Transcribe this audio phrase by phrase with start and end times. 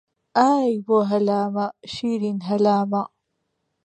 [0.37, 3.01] ئای بۆ هەلامە شیرین هەلامە